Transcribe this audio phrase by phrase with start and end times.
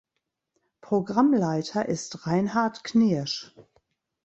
[0.81, 3.53] Programmleiter ist Reinhart Knirsch.